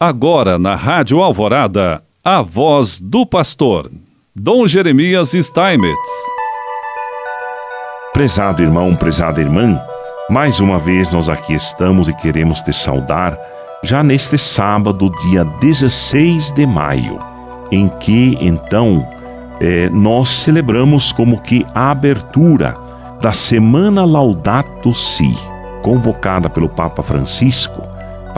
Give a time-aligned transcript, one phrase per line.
[0.00, 3.90] Agora na Rádio Alvorada, a voz do pastor,
[4.32, 5.98] Dom Jeremias Steinmetz.
[8.12, 9.76] Prezado irmão, prezada irmã,
[10.30, 13.36] mais uma vez nós aqui estamos e queremos te saudar,
[13.82, 17.18] já neste sábado, dia 16 de maio,
[17.72, 19.04] em que então
[19.60, 22.76] eh, nós celebramos como que a abertura
[23.20, 25.36] da Semana Laudato Si,
[25.82, 27.87] convocada pelo Papa Francisco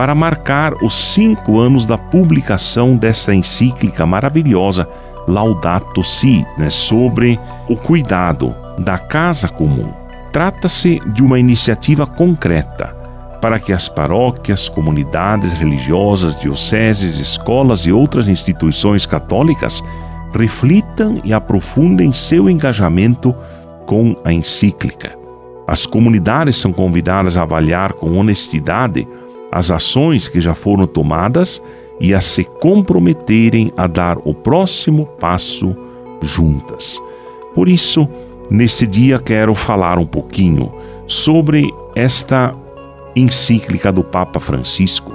[0.00, 4.88] para marcar os cinco anos da publicação dessa encíclica maravilhosa
[5.28, 7.38] Laudato Si, né, sobre
[7.68, 9.92] o cuidado da casa comum.
[10.32, 12.96] Trata-se de uma iniciativa concreta
[13.42, 19.84] para que as paróquias, comunidades religiosas, dioceses, escolas e outras instituições católicas
[20.34, 23.34] reflitam e aprofundem seu engajamento
[23.84, 25.14] com a encíclica.
[25.68, 29.06] As comunidades são convidadas a avaliar com honestidade
[29.50, 31.62] as ações que já foram tomadas
[32.00, 35.76] e a se comprometerem a dar o próximo passo
[36.22, 37.00] juntas.
[37.54, 38.08] Por isso,
[38.50, 40.72] nesse dia quero falar um pouquinho
[41.06, 42.54] sobre esta
[43.14, 45.12] encíclica do Papa Francisco,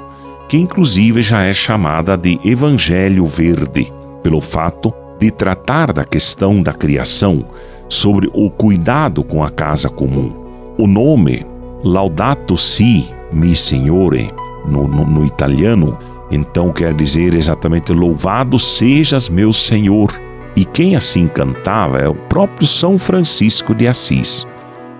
[0.47, 6.73] que inclusive já é chamada de Evangelho Verde, pelo fato de tratar da questão da
[6.73, 7.47] criação,
[7.87, 10.35] sobre o cuidado com a casa comum.
[10.77, 11.45] O nome
[11.85, 14.31] Laudato Si, mi Signore,
[14.65, 15.95] no, no, no italiano,
[16.31, 20.11] então quer dizer exatamente louvado sejas meu Senhor.
[20.55, 24.47] E quem assim cantava é o próprio São Francisco de Assis.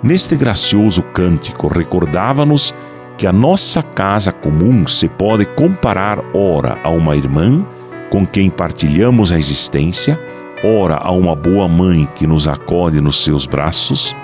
[0.04, 2.72] Neste gracioso cântico recordava-nos
[3.18, 7.66] que a nossa casa comum se pode comparar ora a uma irmã
[8.12, 10.20] com quem partilhamos a existência,
[10.64, 14.16] ora a uma boa mãe que nos acode nos seus braços.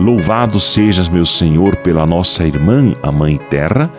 [0.00, 3.92] Louvado sejas, meu Senhor, pela nossa irmã, a Mãe Terra,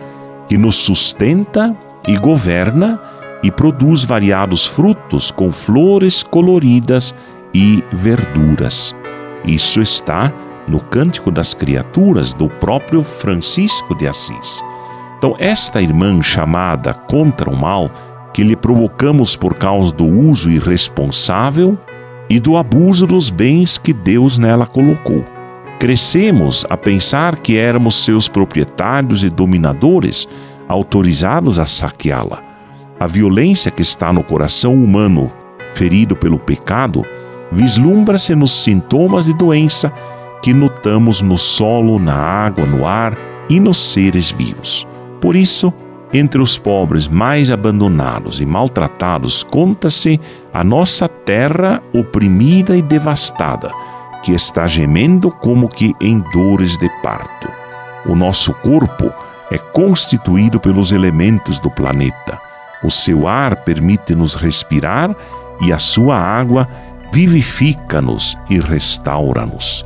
[0.48, 1.76] que nos sustenta
[2.08, 3.00] e governa
[3.40, 7.14] e produz variados frutos com flores coloridas
[7.54, 8.92] e verduras.
[9.44, 10.32] Isso está
[10.66, 14.60] no Cântico das Criaturas do próprio Francisco de Assis.
[15.18, 17.88] Então, esta irmã chamada contra o mal,
[18.34, 21.78] que lhe provocamos por causa do uso irresponsável
[22.28, 25.24] e do abuso dos bens que Deus nela colocou.
[25.82, 30.28] Crescemos a pensar que éramos seus proprietários e dominadores,
[30.68, 32.40] autorizados a saqueá-la.
[33.00, 35.32] A violência que está no coração humano,
[35.74, 37.04] ferido pelo pecado,
[37.50, 39.92] vislumbra-se nos sintomas de doença
[40.40, 43.18] que notamos no solo, na água, no ar
[43.50, 44.86] e nos seres vivos.
[45.20, 45.74] Por isso,
[46.12, 50.20] entre os pobres mais abandonados e maltratados, conta-se
[50.54, 53.72] a nossa terra oprimida e devastada
[54.22, 57.48] que está gemendo como que em dores de parto.
[58.06, 59.12] O nosso corpo
[59.50, 62.40] é constituído pelos elementos do planeta.
[62.82, 65.14] O seu ar permite-nos respirar
[65.60, 66.66] e a sua água
[67.12, 69.84] vivifica-nos e restaura-nos.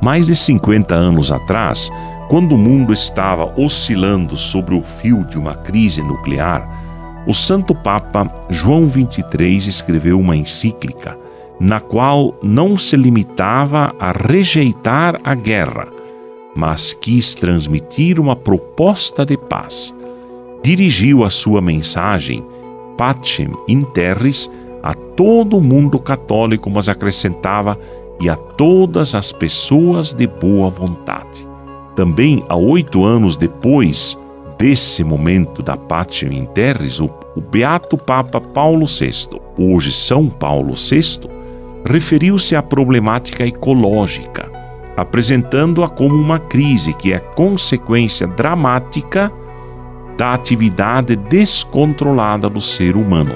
[0.00, 1.90] Mais de 50 anos atrás,
[2.28, 6.68] quando o mundo estava oscilando sobre o fio de uma crise nuclear,
[7.26, 11.18] o Santo Papa João XXIII escreveu uma encíclica
[11.60, 15.88] na qual não se limitava a rejeitar a guerra,
[16.54, 19.94] mas quis transmitir uma proposta de paz.
[20.62, 22.44] Dirigiu a sua mensagem,
[22.96, 24.50] Pacem in Terris,
[24.82, 27.78] a todo o mundo católico, mas acrescentava
[28.20, 31.46] e a todas as pessoas de boa vontade.
[31.94, 34.18] Também, há oito anos depois
[34.58, 40.74] desse momento da Pacem in Terris, o, o Beato Papa Paulo VI, hoje São Paulo
[40.74, 41.37] VI,
[41.88, 44.50] referiu-se à problemática ecológica,
[44.94, 49.32] apresentando-a como uma crise que é consequência dramática
[50.18, 53.34] da atividade descontrolada do ser humano,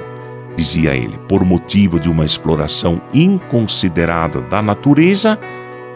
[0.54, 1.18] dizia ele.
[1.28, 5.38] Por motivo de uma exploração inconsiderada da natureza,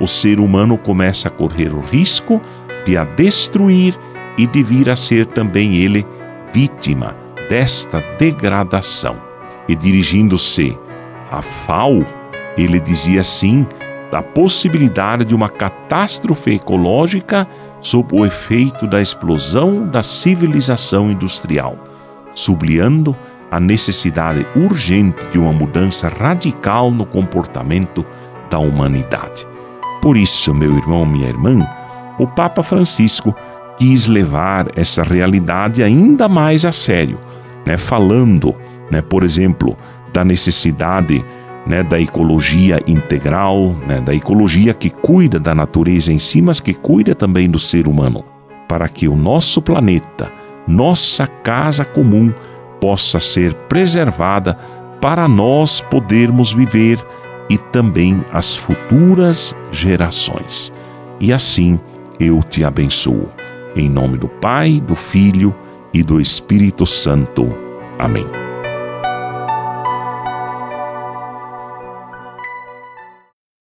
[0.00, 2.40] o ser humano começa a correr o risco
[2.86, 3.98] de a destruir
[4.38, 6.06] e de vir a ser também ele
[6.54, 7.14] vítima
[7.50, 9.16] desta degradação.
[9.68, 10.78] E dirigindo-se
[11.30, 12.04] a FAO,
[12.56, 13.66] ele dizia sim
[14.10, 17.46] da possibilidade de uma catástrofe ecológica
[17.80, 21.76] sob o efeito da explosão da civilização industrial,
[22.34, 23.16] sublinhando
[23.50, 28.04] a necessidade urgente de uma mudança radical no comportamento
[28.50, 29.46] da humanidade.
[30.02, 31.66] Por isso, meu irmão, minha irmã,
[32.18, 33.34] o Papa Francisco
[33.76, 37.18] quis levar essa realidade ainda mais a sério,
[37.66, 38.54] né, falando,
[38.90, 39.76] né, por exemplo,
[40.12, 41.24] da necessidade
[41.66, 46.72] né, da ecologia integral, né, da ecologia que cuida da natureza em si, mas que
[46.72, 48.24] cuida também do ser humano,
[48.68, 50.30] para que o nosso planeta,
[50.66, 52.32] nossa casa comum,
[52.80, 54.54] possa ser preservada
[55.00, 57.04] para nós podermos viver
[57.48, 60.72] e também as futuras gerações.
[61.20, 61.78] E assim
[62.18, 63.28] eu te abençoo.
[63.74, 65.54] Em nome do Pai, do Filho
[65.92, 67.56] e do Espírito Santo.
[67.98, 68.45] Amém.